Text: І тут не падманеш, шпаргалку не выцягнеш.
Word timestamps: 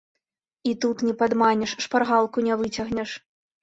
І 0.69 0.73
тут 0.85 1.05
не 1.09 1.15
падманеш, 1.21 1.77
шпаргалку 1.87 2.37
не 2.51 2.61
выцягнеш. 2.67 3.19